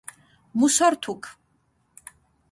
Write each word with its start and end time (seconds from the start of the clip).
მუსორთუქქ 0.61 1.23